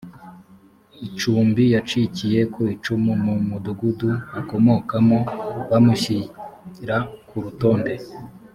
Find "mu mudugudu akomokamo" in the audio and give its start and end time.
3.23-5.17